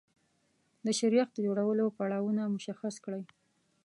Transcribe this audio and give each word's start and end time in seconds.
د 0.85 0.87
شیریخ 0.97 1.27
د 1.33 1.37
جوړولو 1.47 1.85
پړاوونه 1.97 2.41
مشخص 2.55 2.95
کړئ. 3.05 3.23